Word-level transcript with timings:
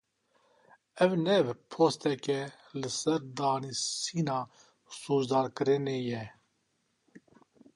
Ev 1.05 1.11
ne 1.25 1.33
posteke 1.75 2.37
li 2.79 2.89
ser 2.97 3.19
danasîna 3.37 4.39
sûcdarkirinê 4.99 5.97
ye. 6.09 6.23